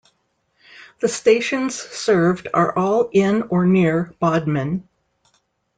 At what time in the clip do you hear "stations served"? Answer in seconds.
1.07-2.47